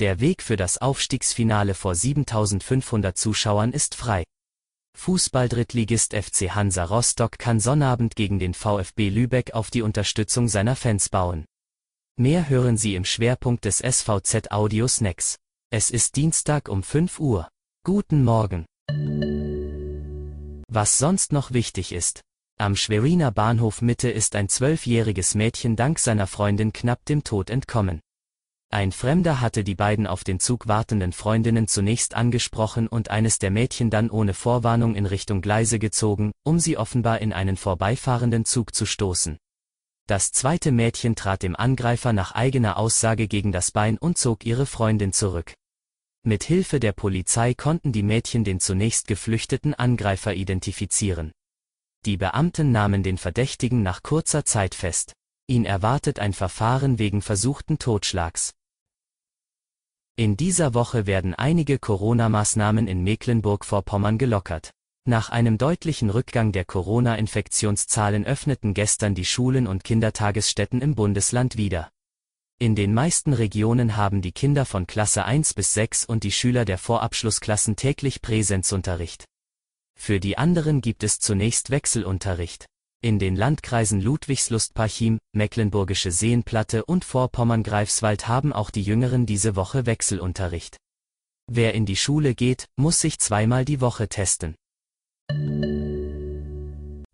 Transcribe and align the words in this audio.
Der 0.00 0.18
Weg 0.18 0.42
für 0.42 0.56
das 0.56 0.78
Aufstiegsfinale 0.78 1.74
vor 1.74 1.94
7500 1.94 3.18
Zuschauern 3.18 3.70
ist 3.72 3.94
frei. 3.94 4.24
Fußballdrittligist 4.96 6.14
FC 6.14 6.54
Hansa 6.54 6.84
Rostock 6.84 7.38
kann 7.38 7.60
Sonnabend 7.60 8.16
gegen 8.16 8.38
den 8.38 8.54
VfB 8.54 9.10
Lübeck 9.10 9.52
auf 9.52 9.70
die 9.70 9.82
Unterstützung 9.82 10.48
seiner 10.48 10.74
Fans 10.74 11.10
bauen. 11.10 11.44
Mehr 12.16 12.48
hören 12.48 12.78
Sie 12.78 12.94
im 12.94 13.04
Schwerpunkt 13.04 13.66
des 13.66 13.78
SVZ 13.78 14.50
Audio 14.50 14.88
Snacks. 14.88 15.36
Es 15.70 15.90
ist 15.90 16.16
Dienstag 16.16 16.70
um 16.70 16.82
5 16.82 17.20
Uhr. 17.20 17.48
Guten 17.84 18.24
Morgen. 18.24 18.64
Was 20.66 20.96
sonst 20.96 21.30
noch 21.30 21.52
wichtig 21.52 21.92
ist. 21.92 22.22
Am 22.58 22.74
Schweriner 22.74 23.32
Bahnhof 23.32 23.82
Mitte 23.82 24.10
ist 24.10 24.34
ein 24.34 24.48
zwölfjähriges 24.48 25.34
Mädchen 25.34 25.76
dank 25.76 25.98
seiner 25.98 26.26
Freundin 26.26 26.72
knapp 26.72 27.04
dem 27.04 27.22
Tod 27.22 27.50
entkommen. 27.50 28.00
Ein 28.72 28.92
Fremder 28.92 29.40
hatte 29.40 29.64
die 29.64 29.74
beiden 29.74 30.06
auf 30.06 30.22
den 30.22 30.38
Zug 30.38 30.68
wartenden 30.68 31.12
Freundinnen 31.12 31.66
zunächst 31.66 32.14
angesprochen 32.14 32.86
und 32.86 33.10
eines 33.10 33.40
der 33.40 33.50
Mädchen 33.50 33.90
dann 33.90 34.10
ohne 34.10 34.32
Vorwarnung 34.32 34.94
in 34.94 35.06
Richtung 35.06 35.42
Gleise 35.42 35.80
gezogen, 35.80 36.30
um 36.44 36.60
sie 36.60 36.76
offenbar 36.76 37.18
in 37.18 37.32
einen 37.32 37.56
vorbeifahrenden 37.56 38.44
Zug 38.44 38.72
zu 38.72 38.86
stoßen. 38.86 39.38
Das 40.06 40.30
zweite 40.30 40.70
Mädchen 40.70 41.16
trat 41.16 41.42
dem 41.42 41.56
Angreifer 41.56 42.12
nach 42.12 42.32
eigener 42.32 42.76
Aussage 42.76 43.26
gegen 43.26 43.50
das 43.50 43.72
Bein 43.72 43.98
und 43.98 44.18
zog 44.18 44.46
ihre 44.46 44.66
Freundin 44.66 45.12
zurück. 45.12 45.52
Mit 46.22 46.44
Hilfe 46.44 46.78
der 46.78 46.92
Polizei 46.92 47.54
konnten 47.54 47.90
die 47.90 48.04
Mädchen 48.04 48.44
den 48.44 48.60
zunächst 48.60 49.08
geflüchteten 49.08 49.74
Angreifer 49.74 50.34
identifizieren. 50.34 51.32
Die 52.06 52.16
Beamten 52.16 52.70
nahmen 52.70 53.02
den 53.02 53.18
Verdächtigen 53.18 53.82
nach 53.82 54.04
kurzer 54.04 54.44
Zeit 54.44 54.76
fest. 54.76 55.12
Ihn 55.48 55.64
erwartet 55.64 56.20
ein 56.20 56.34
Verfahren 56.34 57.00
wegen 57.00 57.20
versuchten 57.20 57.80
Totschlags. 57.80 58.52
In 60.20 60.36
dieser 60.36 60.74
Woche 60.74 61.06
werden 61.06 61.34
einige 61.34 61.78
Corona-Maßnahmen 61.78 62.88
in 62.88 63.02
Mecklenburg-Vorpommern 63.02 64.18
gelockert. 64.18 64.70
Nach 65.06 65.30
einem 65.30 65.56
deutlichen 65.56 66.10
Rückgang 66.10 66.52
der 66.52 66.66
Corona-Infektionszahlen 66.66 68.26
öffneten 68.26 68.74
gestern 68.74 69.14
die 69.14 69.24
Schulen 69.24 69.66
und 69.66 69.82
Kindertagesstätten 69.82 70.82
im 70.82 70.94
Bundesland 70.94 71.56
wieder. 71.56 71.88
In 72.58 72.74
den 72.74 72.92
meisten 72.92 73.32
Regionen 73.32 73.96
haben 73.96 74.20
die 74.20 74.32
Kinder 74.32 74.66
von 74.66 74.86
Klasse 74.86 75.24
1 75.24 75.54
bis 75.54 75.72
6 75.72 76.04
und 76.04 76.22
die 76.22 76.32
Schüler 76.32 76.66
der 76.66 76.76
Vorabschlussklassen 76.76 77.76
täglich 77.76 78.20
Präsenzunterricht. 78.20 79.24
Für 79.98 80.20
die 80.20 80.36
anderen 80.36 80.82
gibt 80.82 81.02
es 81.02 81.18
zunächst 81.18 81.70
Wechselunterricht. 81.70 82.66
In 83.02 83.18
den 83.18 83.34
Landkreisen 83.34 84.02
Ludwigslust-Parchim, 84.02 85.20
Mecklenburgische 85.32 86.12
Seenplatte 86.12 86.84
und 86.84 87.02
Vorpommern-Greifswald 87.06 88.28
haben 88.28 88.52
auch 88.52 88.68
die 88.68 88.82
Jüngeren 88.82 89.24
diese 89.24 89.56
Woche 89.56 89.86
Wechselunterricht. 89.86 90.76
Wer 91.50 91.72
in 91.72 91.86
die 91.86 91.96
Schule 91.96 92.34
geht, 92.34 92.66
muss 92.76 93.00
sich 93.00 93.18
zweimal 93.18 93.64
die 93.64 93.80
Woche 93.80 94.06
testen. 94.08 94.54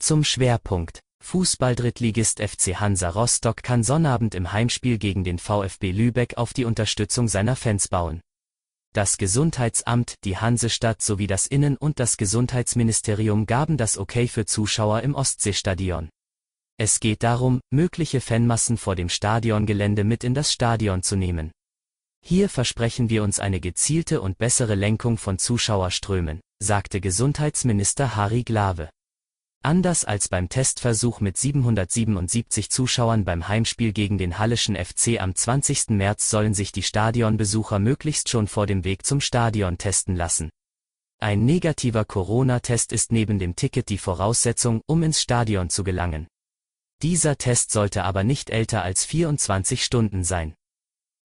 Zum 0.01 0.25
Schwerpunkt. 0.25 0.98
Fußballdrittligist 1.23 2.41
FC 2.41 2.81
Hansa 2.81 3.11
Rostock 3.11 3.62
kann 3.62 3.84
Sonnabend 3.84 4.34
im 4.34 4.50
Heimspiel 4.50 4.98
gegen 4.98 5.23
den 5.23 5.39
VfB 5.39 5.93
Lübeck 5.93 6.37
auf 6.37 6.53
die 6.53 6.65
Unterstützung 6.65 7.28
seiner 7.28 7.55
Fans 7.55 7.87
bauen. 7.87 8.23
Das 8.97 9.19
Gesundheitsamt, 9.19 10.15
die 10.25 10.39
Hansestadt 10.39 11.03
sowie 11.03 11.27
das 11.27 11.47
Innen- 11.47 11.77
und 11.77 12.01
das 12.01 12.17
Gesundheitsministerium 12.17 13.45
gaben 13.45 13.77
das 13.77 13.99
Okay 13.99 14.27
für 14.27 14.47
Zuschauer 14.47 15.03
im 15.03 15.15
Ostseestadion. 15.15 16.09
Es 16.79 16.99
geht 16.99 17.23
darum, 17.23 17.61
mögliche 17.71 18.23
Fanmassen 18.23 18.79
vor 18.79 18.97
dem 18.97 19.11
Stadiongelände 19.11 20.03
mit 20.03 20.25
in 20.25 20.33
das 20.33 20.51
Stadion 20.51 21.03
zu 21.03 21.15
nehmen. 21.15 21.53
Hier 22.25 22.49
versprechen 22.49 23.11
wir 23.11 23.23
uns 23.23 23.39
eine 23.39 23.61
gezielte 23.61 24.23
und 24.23 24.39
bessere 24.39 24.75
Lenkung 24.75 25.19
von 25.19 25.39
Zuschauerströmen, 25.39 26.41
sagte 26.59 27.03
Gesundheitsminister 27.03 28.17
Harry 28.17 28.45
Glawe. 28.45 28.89
Anders 29.62 30.05
als 30.05 30.28
beim 30.28 30.49
Testversuch 30.49 31.21
mit 31.21 31.37
777 31.37 32.71
Zuschauern 32.71 33.25
beim 33.25 33.49
Heimspiel 33.49 33.93
gegen 33.93 34.17
den 34.17 34.39
Halleschen 34.39 34.77
FC 34.77 35.21
am 35.21 35.34
20. 35.34 35.91
März 35.91 36.31
sollen 36.31 36.55
sich 36.55 36.71
die 36.71 36.84
Stadionbesucher 36.84 37.81
möglichst 37.81 38.28
schon 38.28 38.47
vor 38.47 38.67
dem 38.67 38.84
Weg 38.84 39.05
zum 39.05 39.21
Stadion 39.21 39.77
testen 39.77 40.15
lassen. 40.15 40.50
Ein 41.19 41.47
negativer 41.47 42.05
Corona-Test 42.05 42.93
ist 42.93 43.11
neben 43.11 43.39
dem 43.39 43.56
Ticket 43.56 43.89
die 43.89 43.99
Voraussetzung, 43.99 44.83
um 44.87 45.03
ins 45.03 45.21
Stadion 45.21 45.69
zu 45.69 45.83
gelangen. 45.83 46.28
Dieser 47.03 47.37
Test 47.37 47.73
sollte 47.73 48.05
aber 48.05 48.23
nicht 48.23 48.50
älter 48.50 48.83
als 48.83 49.05
24 49.05 49.83
Stunden 49.83 50.25
sein. 50.25 50.55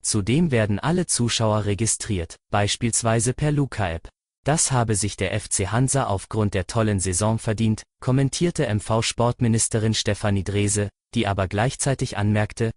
Zudem 0.01 0.49
werden 0.49 0.79
alle 0.79 1.05
Zuschauer 1.05 1.65
registriert, 1.65 2.37
beispielsweise 2.49 3.33
per 3.33 3.51
Luca-App. 3.51 4.09
Das 4.43 4.71
habe 4.71 4.95
sich 4.95 5.17
der 5.17 5.39
FC 5.39 5.71
Hansa 5.71 6.05
aufgrund 6.05 6.53
der 6.53 6.65
tollen 6.65 6.99
Saison 6.99 7.37
verdient, 7.37 7.83
kommentierte 7.99 8.67
MV-Sportministerin 8.67 9.93
Stefanie 9.93 10.43
Drese, 10.43 10.89
die 11.13 11.27
aber 11.27 11.47
gleichzeitig 11.47 12.17
anmerkte, 12.17 12.71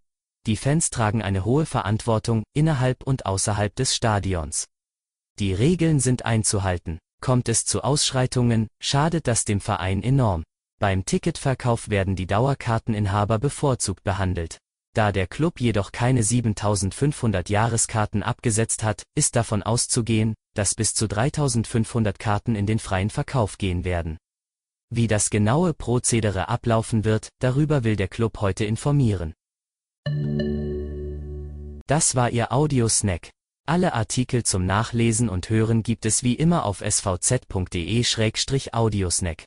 die 0.46 0.56
Fans 0.56 0.90
tragen 0.90 1.22
eine 1.22 1.46
hohe 1.46 1.64
Verantwortung 1.64 2.42
innerhalb 2.54 3.02
und 3.04 3.24
außerhalb 3.24 3.74
des 3.74 3.96
Stadions. 3.96 4.66
Die 5.38 5.54
Regeln 5.54 6.00
sind 6.00 6.26
einzuhalten. 6.26 6.98
Kommt 7.22 7.48
es 7.48 7.64
zu 7.64 7.82
Ausschreitungen, 7.82 8.68
schadet 8.78 9.26
das 9.26 9.46
dem 9.46 9.60
Verein 9.60 10.02
enorm. 10.02 10.44
Beim 10.78 11.06
Ticketverkauf 11.06 11.88
werden 11.88 12.14
die 12.14 12.26
Dauerkarteninhaber 12.26 13.38
bevorzugt 13.38 14.04
behandelt. 14.04 14.58
Da 14.94 15.10
der 15.10 15.26
Club 15.26 15.60
jedoch 15.60 15.90
keine 15.90 16.22
7500 16.22 17.50
Jahreskarten 17.50 18.22
abgesetzt 18.22 18.84
hat, 18.84 19.02
ist 19.16 19.34
davon 19.34 19.64
auszugehen, 19.64 20.34
dass 20.54 20.76
bis 20.76 20.94
zu 20.94 21.08
3500 21.08 22.20
Karten 22.20 22.54
in 22.54 22.64
den 22.64 22.78
freien 22.78 23.10
Verkauf 23.10 23.58
gehen 23.58 23.84
werden. 23.84 24.18
Wie 24.90 25.08
das 25.08 25.30
genaue 25.30 25.74
Prozedere 25.74 26.48
ablaufen 26.48 27.04
wird, 27.04 27.30
darüber 27.40 27.82
will 27.82 27.96
der 27.96 28.06
Club 28.06 28.40
heute 28.40 28.64
informieren. 28.64 29.34
Das 31.88 32.14
war 32.14 32.30
Ihr 32.30 32.52
Audiosnack. 32.52 33.30
Alle 33.66 33.94
Artikel 33.94 34.44
zum 34.44 34.64
Nachlesen 34.64 35.28
und 35.28 35.50
Hören 35.50 35.82
gibt 35.82 36.06
es 36.06 36.22
wie 36.22 36.34
immer 36.34 36.64
auf 36.64 36.82
svz.de-audiosnack. 36.82 39.44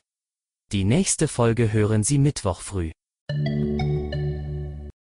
Die 0.72 0.84
nächste 0.84 1.26
Folge 1.26 1.72
hören 1.72 2.02
Sie 2.02 2.18
Mittwoch 2.18 2.60
früh. 2.60 2.90